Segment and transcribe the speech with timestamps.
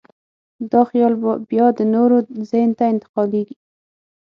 [0.71, 1.13] دا خیال
[1.49, 2.17] بیا د نورو
[2.49, 3.57] ذهن ته انتقالېږي.